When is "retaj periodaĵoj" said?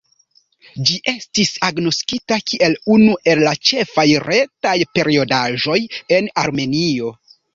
4.29-5.79